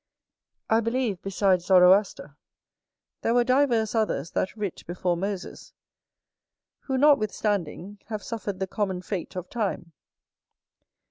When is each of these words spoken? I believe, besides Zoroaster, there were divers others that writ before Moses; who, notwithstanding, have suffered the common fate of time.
I 0.67 0.79
believe, 0.79 1.21
besides 1.21 1.65
Zoroaster, 1.65 2.35
there 3.21 3.35
were 3.35 3.43
divers 3.43 3.93
others 3.93 4.31
that 4.31 4.55
writ 4.55 4.83
before 4.87 5.15
Moses; 5.15 5.73
who, 6.79 6.97
notwithstanding, 6.97 7.99
have 8.07 8.23
suffered 8.23 8.59
the 8.59 8.65
common 8.65 9.03
fate 9.03 9.35
of 9.35 9.47
time. 9.47 9.91